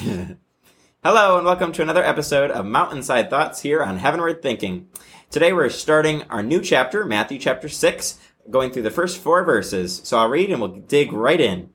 [1.04, 4.88] Hello, and welcome to another episode of Mountainside Thoughts here on Heavenward Thinking.
[5.30, 8.18] Today we're starting our new chapter, Matthew chapter 6,
[8.48, 10.00] going through the first four verses.
[10.04, 11.70] So I'll read and we'll dig right in.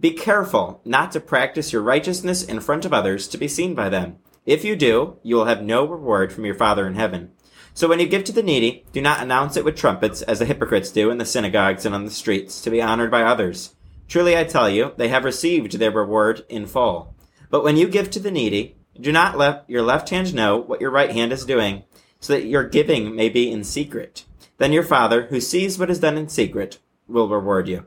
[0.00, 3.90] Be careful not to practice your righteousness in front of others to be seen by
[3.90, 4.16] them.
[4.46, 7.32] If you do, you will have no reward from your Father in heaven.
[7.74, 10.46] So when you give to the needy, do not announce it with trumpets as the
[10.46, 13.74] hypocrites do in the synagogues and on the streets to be honored by others.
[14.08, 17.14] Truly I tell you, they have received their reward in full.
[17.52, 20.80] But when you give to the needy, do not let your left hand know what
[20.80, 21.84] your right hand is doing,
[22.18, 24.24] so that your giving may be in secret.
[24.56, 27.84] Then your Father, who sees what is done in secret, will reward you.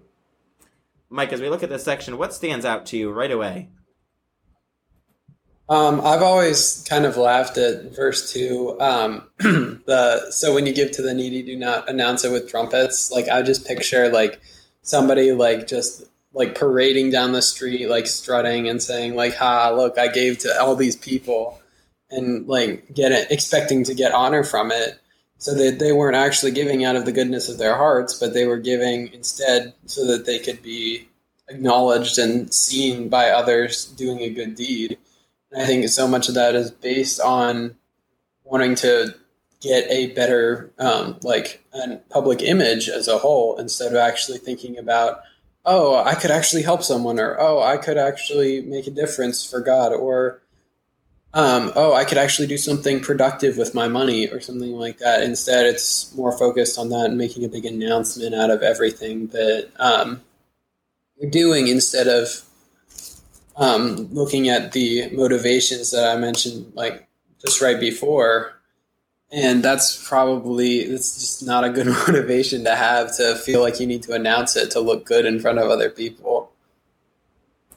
[1.10, 3.70] Mike, as we look at this section, what stands out to you right away?
[5.68, 8.80] Um, I've always kind of laughed at verse two.
[8.80, 13.10] Um, the so when you give to the needy, do not announce it with trumpets.
[13.10, 14.40] Like I just picture like
[14.84, 16.04] somebody like just
[16.36, 20.62] like parading down the street, like strutting and saying like, "Ha, look, I gave to
[20.62, 21.60] all these people,"
[22.12, 25.00] and like get it, expecting to get honor from it.
[25.38, 28.46] So that they weren't actually giving out of the goodness of their hearts, but they
[28.46, 31.10] were giving instead so that they could be
[31.50, 34.98] acknowledged and seen by others doing a good deed.
[35.52, 37.76] And I think so much of that is based on
[38.44, 39.14] wanting to
[39.62, 41.64] get a better um, like
[42.10, 45.20] public image as a whole instead of actually thinking about
[45.66, 49.60] oh i could actually help someone or oh i could actually make a difference for
[49.60, 50.42] god or
[51.34, 55.22] um, oh i could actually do something productive with my money or something like that.
[55.22, 59.70] Instead it's more focused on that and making a big announcement out of everything that
[59.78, 60.22] um,
[61.20, 62.46] you're doing instead of
[63.58, 67.08] um, looking at the motivations that I mentioned, like
[67.40, 68.54] just right before,
[69.36, 73.88] and that's probably it's just not a good motivation to have to feel like you
[73.88, 76.52] need to announce it to look good in front of other people.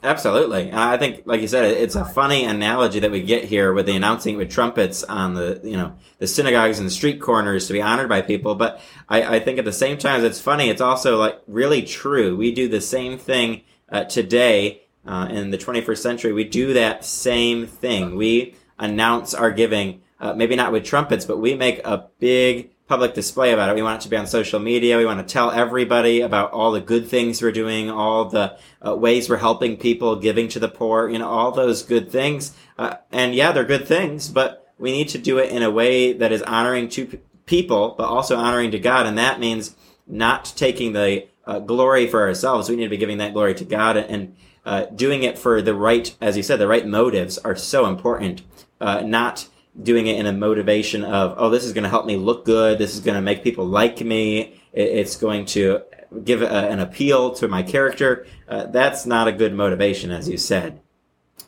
[0.01, 3.85] Absolutely, I think, like you said, it's a funny analogy that we get here with
[3.85, 7.73] the announcing with trumpets on the you know the synagogues and the street corners to
[7.73, 8.55] be honored by people.
[8.55, 12.37] But I, I think at the same time it's funny, it's also like really true.
[12.37, 17.05] We do the same thing uh, today uh, in the 21st century, we do that
[17.05, 18.15] same thing.
[18.15, 23.13] We announce our giving, uh, maybe not with trumpets, but we make a big public
[23.13, 23.75] display about it.
[23.75, 24.97] We want it to be on social media.
[24.97, 28.95] We want to tell everybody about all the good things we're doing, all the uh,
[28.95, 32.55] ways we're helping people, giving to the poor, you know, all those good things.
[32.77, 36.13] Uh, and yeah, they're good things, but we need to do it in a way
[36.13, 39.05] that is honoring to p- people, but also honoring to God.
[39.05, 39.75] And that means
[40.07, 42.69] not taking the uh, glory for ourselves.
[42.69, 45.73] We need to be giving that glory to God and, uh, doing it for the
[45.73, 48.41] right, as you said, the right motives are so important.
[48.81, 49.47] Uh, not
[49.81, 52.77] doing it in a motivation of, oh, this is going to help me look good.
[52.77, 54.59] This is going to make people like me.
[54.73, 55.83] It's going to
[56.23, 58.25] give a, an appeal to my character.
[58.47, 60.81] Uh, that's not a good motivation, as you said.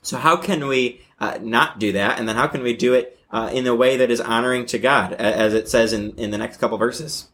[0.02, 2.20] So how can we uh, not do that?
[2.20, 4.80] And then how can we do it uh, in a way that is honoring to
[4.80, 7.28] God, as it says in, in the next couple verses?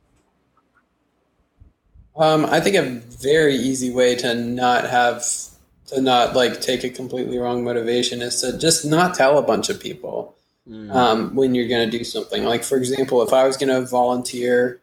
[2.16, 5.24] Um, I think a very easy way to not have
[5.88, 9.70] to not like take a completely wrong motivation is to just not tell a bunch
[9.70, 10.37] of people
[10.68, 10.94] mm.
[10.94, 12.44] um, when you're going to do something.
[12.44, 14.82] Like for example, if I was going to volunteer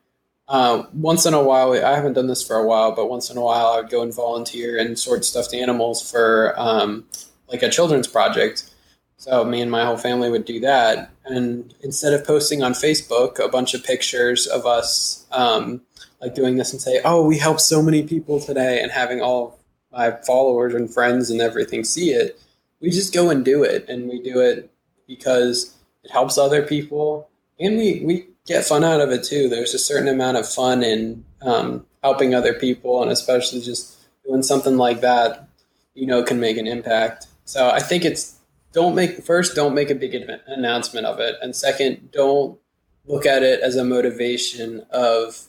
[0.49, 3.37] uh, once in a while, I haven't done this for a while, but once in
[3.37, 7.07] a while I would go and volunteer and sort stuffed animals for um,
[7.49, 8.71] like a children's project.
[9.17, 13.39] So me and my whole family would do that, and instead of posting on Facebook
[13.39, 15.81] a bunch of pictures of us um,
[16.21, 19.59] like doing this and say, "Oh, we helped so many people today," and having all
[19.93, 22.39] my followers and friends and everything see it,
[22.81, 23.89] we just go and do it.
[23.89, 24.71] And we do it
[25.07, 25.74] because
[26.05, 27.29] it helps other people
[27.59, 29.49] and we, we get fun out of it too.
[29.49, 34.43] There's a certain amount of fun in um, helping other people and especially just doing
[34.43, 35.49] something like that,
[35.95, 37.27] you know, can make an impact.
[37.45, 38.39] So I think it's
[38.73, 40.15] don't make first, don't make a big
[40.47, 41.37] announcement of it.
[41.41, 42.59] And second, don't
[43.07, 45.45] look at it as a motivation of,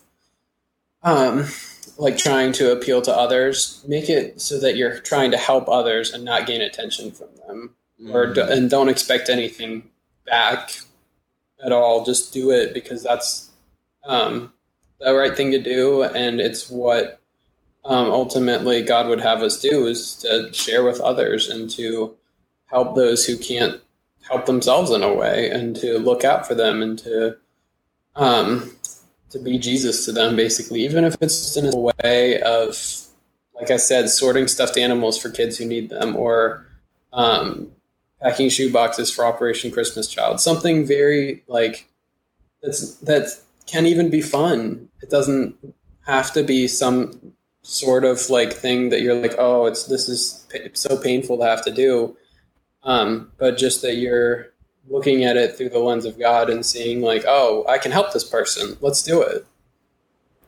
[1.02, 1.46] um,
[1.98, 6.12] like trying to appeal to others, make it so that you're trying to help others
[6.12, 8.14] and not gain attention from them, mm-hmm.
[8.14, 9.90] or and don't expect anything
[10.26, 10.78] back
[11.64, 12.04] at all.
[12.04, 13.50] Just do it because that's
[14.04, 14.52] um,
[15.00, 17.20] the right thing to do, and it's what
[17.84, 22.16] um, ultimately God would have us do is to share with others and to
[22.66, 23.80] help those who can't
[24.28, 27.36] help themselves in a way, and to look out for them and to
[28.16, 28.72] um,
[29.30, 32.76] to be Jesus to them, basically, even if it's in a way of,
[33.54, 36.66] like I said, sorting stuffed animals for kids who need them, or
[37.12, 37.70] um,
[38.22, 40.40] packing shoe boxes for Operation Christmas Child.
[40.40, 41.88] Something very like
[42.62, 43.28] that's that
[43.66, 44.88] can even be fun.
[45.02, 45.56] It doesn't
[46.06, 50.46] have to be some sort of like thing that you're like, oh, it's this is
[50.74, 52.16] so painful to have to do.
[52.84, 54.52] um, but just that you're
[54.88, 58.12] looking at it through the lens of God and seeing like, oh, I can help
[58.12, 58.76] this person.
[58.80, 59.44] Let's do it.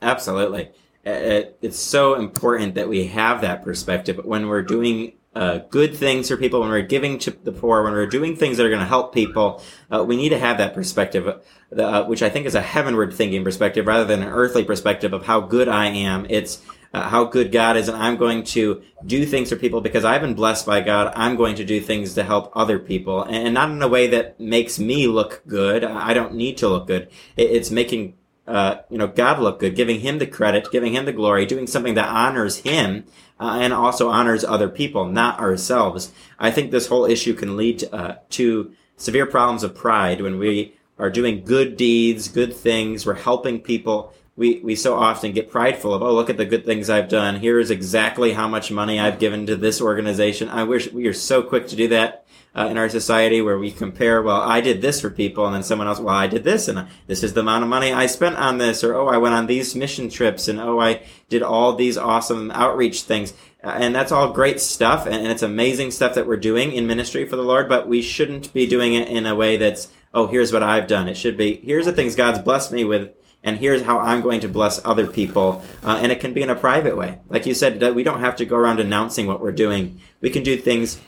[0.01, 0.71] Absolutely.
[1.05, 5.95] It, it's so important that we have that perspective But when we're doing uh, good
[5.95, 8.71] things for people, when we're giving to the poor, when we're doing things that are
[8.71, 9.63] going to help people.
[9.91, 11.41] Uh, we need to have that perspective,
[11.77, 15.27] uh, which I think is a heavenward thinking perspective rather than an earthly perspective of
[15.27, 16.27] how good I am.
[16.29, 16.63] It's
[16.95, 20.23] uh, how good God is, and I'm going to do things for people because I've
[20.23, 21.13] been blessed by God.
[21.15, 24.41] I'm going to do things to help other people, and not in a way that
[24.41, 25.85] makes me look good.
[25.85, 27.11] I don't need to look good.
[27.37, 28.15] It's making
[28.49, 31.67] uh, you know, God look good, giving Him the credit, giving Him the glory, doing
[31.67, 33.05] something that honors Him
[33.39, 36.13] uh, and also honors other people, not ourselves.
[36.39, 40.39] I think this whole issue can lead to, uh, to severe problems of pride when
[40.39, 45.51] we are doing good deeds, good things, we're helping people, we, we so often get
[45.51, 47.41] prideful of, oh, look at the good things I've done.
[47.41, 50.49] Here is exactly how much money I've given to this organization.
[50.49, 52.25] I wish we are so quick to do that
[52.57, 55.63] uh, in our society where we compare, well, I did this for people, and then
[55.63, 58.37] someone else, well, I did this, and this is the amount of money I spent
[58.37, 61.75] on this, or oh, I went on these mission trips, and oh, I did all
[61.75, 63.33] these awesome outreach things.
[63.63, 66.87] Uh, and that's all great stuff, and, and it's amazing stuff that we're doing in
[66.87, 70.27] ministry for the Lord, but we shouldn't be doing it in a way that's, oh,
[70.27, 71.09] here's what I've done.
[71.09, 73.13] It should be, here's the things God's blessed me with
[73.45, 75.63] and here's how I'm going to bless other people.
[75.85, 77.19] Uh, and it can be in a private way.
[77.29, 80.01] Like you said, we don't have to go around announcing what we're doing.
[80.21, 81.01] We can do things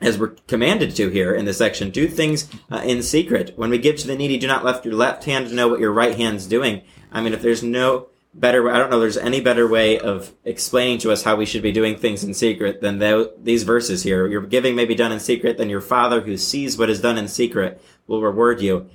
[0.00, 1.90] as we're commanded to here in this section.
[1.90, 3.52] Do things uh, in secret.
[3.56, 5.92] When we give to the needy, do not let your left hand know what your
[5.92, 6.82] right hand's doing.
[7.10, 10.98] I mean, if there's no better, I don't know, there's any better way of explaining
[10.98, 12.98] to us how we should be doing things in secret than
[13.42, 14.26] these verses here.
[14.26, 17.18] Your giving may be done in secret, then your Father who sees what is done
[17.18, 18.88] in secret will reward you.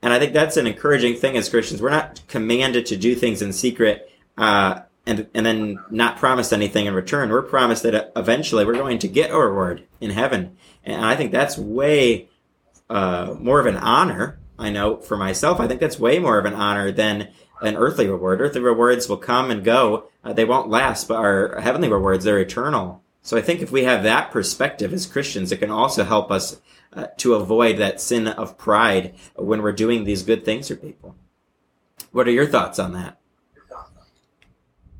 [0.00, 1.80] And I think that's an encouraging thing as Christians.
[1.80, 6.86] We're not commanded to do things in secret uh, and and then not promised anything
[6.86, 7.30] in return.
[7.30, 10.56] We're promised that eventually we're going to get a reward in heaven.
[10.84, 12.28] And I think that's way
[12.88, 14.38] uh, more of an honor.
[14.58, 17.28] I know for myself, I think that's way more of an honor than
[17.60, 18.40] an earthly reward.
[18.40, 21.08] Earthly rewards will come and go; uh, they won't last.
[21.08, 23.02] But our heavenly rewards, they're eternal.
[23.22, 26.60] So I think if we have that perspective as Christians, it can also help us
[26.92, 31.16] uh, to avoid that sin of pride when we're doing these good things for people.
[32.12, 33.18] What are your thoughts on that?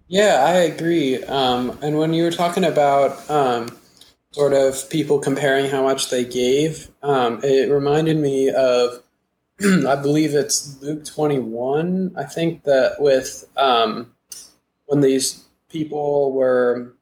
[0.08, 1.22] Yeah, I agree.
[1.24, 3.68] Um, and when you were talking about um,
[4.32, 9.02] sort of people comparing how much they gave, um, it reminded me of,
[9.62, 12.14] I believe it's Luke 21.
[12.16, 14.14] I think that with um,
[14.86, 16.94] when these people were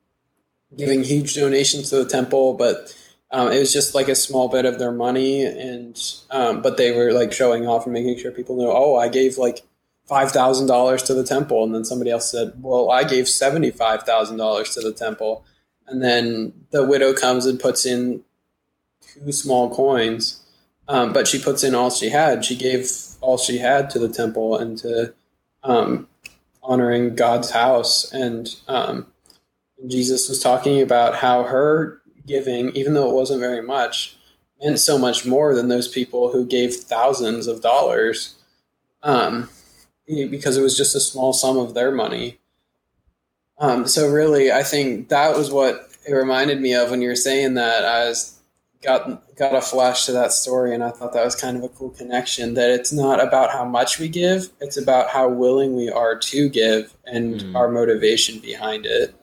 [0.77, 2.95] giving huge donations to the temple, but
[3.31, 6.01] um, it was just like a small bit of their money, and
[6.31, 8.73] um, but they were like showing off and making sure people know.
[8.73, 9.63] Oh, I gave like
[10.07, 13.71] five thousand dollars to the temple, and then somebody else said, "Well, I gave seventy
[13.71, 15.45] five thousand dollars to the temple,"
[15.87, 18.23] and then the widow comes and puts in
[19.01, 20.43] two small coins,
[20.89, 22.45] um, but she puts in all she had.
[22.45, 22.91] She gave
[23.21, 25.15] all she had to the temple and to
[25.63, 26.09] um,
[26.63, 29.07] honoring God's house, and um,
[29.87, 34.17] Jesus was talking about how her giving, even though it wasn't very much,
[34.63, 38.37] meant so much more than those people who gave thousands of dollars.
[39.03, 39.49] Um,
[40.31, 42.39] because it was just a small sum of their money.
[43.59, 47.17] Um, so really, I think that was what it reminded me of when you were
[47.17, 47.85] saying that.
[47.85, 48.41] I was
[48.83, 51.69] got got a flash to that story, and I thought that was kind of a
[51.69, 52.55] cool connection.
[52.55, 56.49] That it's not about how much we give; it's about how willing we are to
[56.49, 57.55] give and mm.
[57.55, 59.15] our motivation behind it.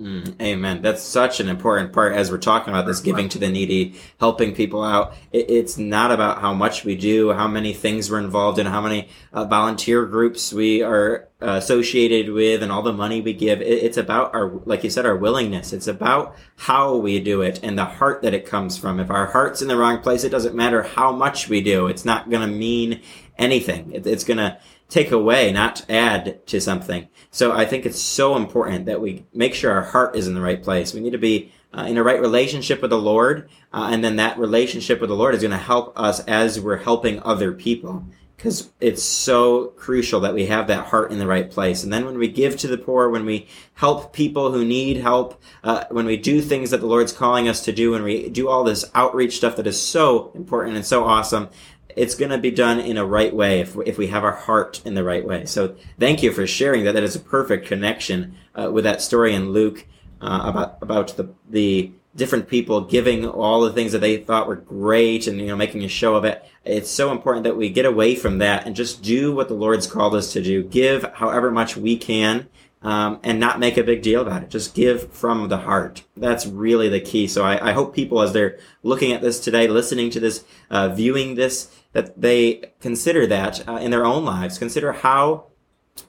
[0.00, 0.80] Mm, amen.
[0.80, 4.54] That's such an important part as we're talking about this giving to the needy, helping
[4.54, 5.12] people out.
[5.30, 8.80] It, it's not about how much we do, how many things we're involved in, how
[8.80, 13.60] many uh, volunteer groups we are uh, associated with, and all the money we give.
[13.60, 15.74] It, it's about our, like you said, our willingness.
[15.74, 19.00] It's about how we do it and the heart that it comes from.
[19.00, 21.88] If our heart's in the wrong place, it doesn't matter how much we do.
[21.88, 23.02] It's not going to mean
[23.36, 23.92] anything.
[23.92, 24.58] It, it's going to
[24.90, 27.08] take away, not add to something.
[27.30, 30.40] So I think it's so important that we make sure our heart is in the
[30.40, 30.92] right place.
[30.92, 34.16] We need to be uh, in a right relationship with the Lord, uh, and then
[34.16, 38.04] that relationship with the Lord is going to help us as we're helping other people.
[38.36, 41.84] Because it's so crucial that we have that heart in the right place.
[41.84, 45.40] And then when we give to the poor, when we help people who need help,
[45.62, 48.48] uh, when we do things that the Lord's calling us to do, when we do
[48.48, 51.50] all this outreach stuff that is so important and so awesome,
[51.96, 54.80] it's going to be done in a right way if, if we have our heart
[54.84, 55.44] in the right way.
[55.46, 56.92] So thank you for sharing that.
[56.92, 59.86] That is a perfect connection uh, with that story in Luke
[60.20, 64.56] uh, about about the the different people giving all the things that they thought were
[64.56, 66.44] great and you know making a show of it.
[66.64, 69.86] It's so important that we get away from that and just do what the Lord's
[69.86, 70.62] called us to do.
[70.62, 72.48] Give however much we can
[72.82, 74.50] um, and not make a big deal about it.
[74.50, 76.04] Just give from the heart.
[76.16, 77.26] That's really the key.
[77.26, 80.88] So I, I hope people, as they're looking at this today, listening to this, uh,
[80.88, 84.58] viewing this, that they consider that uh, in their own lives.
[84.58, 85.46] Consider how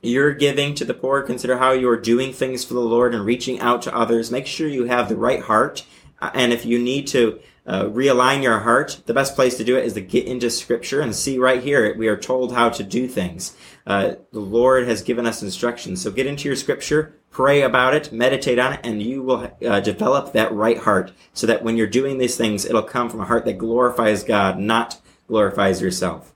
[0.02, 1.22] you're giving to the poor.
[1.22, 4.32] Consider how you're doing things for the Lord and reaching out to others.
[4.32, 5.84] Make sure you have the right heart.
[6.22, 9.86] And if you need to uh, realign your heart, the best place to do it
[9.86, 11.96] is to get into Scripture and see right here.
[11.96, 13.56] We are told how to do things.
[13.86, 16.02] Uh, the Lord has given us instructions.
[16.02, 19.80] So get into your Scripture, pray about it, meditate on it, and you will uh,
[19.80, 23.26] develop that right heart so that when you're doing these things, it'll come from a
[23.26, 26.34] heart that glorifies God, not glorifies yourself.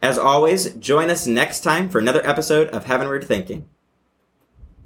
[0.00, 3.68] As always, join us next time for another episode of Heavenward Thinking.